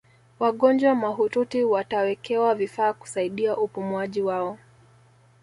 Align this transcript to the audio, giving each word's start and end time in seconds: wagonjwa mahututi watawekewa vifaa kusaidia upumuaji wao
wagonjwa 0.39 0.95
mahututi 0.95 1.63
watawekewa 1.63 2.55
vifaa 2.55 2.93
kusaidia 2.93 3.57
upumuaji 3.57 4.21
wao 4.21 4.57